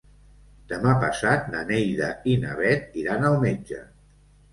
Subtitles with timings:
[0.69, 3.83] Demà passat na Neida i na Bet iran al metge.